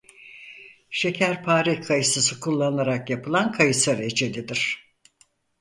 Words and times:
Şekerpare 0.89 1.79
kayısısı 1.81 2.39
kullanılarak 2.39 3.09
yapılan 3.09 3.51
kayısı 3.51 3.97
reçelidir. 3.97 4.91